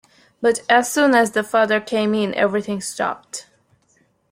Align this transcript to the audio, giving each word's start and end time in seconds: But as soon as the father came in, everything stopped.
But 0.41 0.63
as 0.67 0.91
soon 0.91 1.13
as 1.13 1.29
the 1.33 1.43
father 1.43 1.79
came 1.79 2.15
in, 2.15 2.33
everything 2.33 2.81
stopped. 2.81 3.45